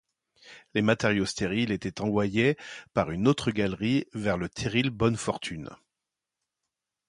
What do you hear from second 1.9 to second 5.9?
envoyés par une autre galerie vers le terril Bonne Fortune.